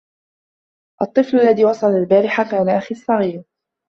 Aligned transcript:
الطفل, 1.01 1.39
الذي 1.39 1.65
وصل 1.65 1.87
البارحة, 1.87 2.43
كان 2.51 2.69
اخي 2.69 2.95
الصغير 2.95 3.43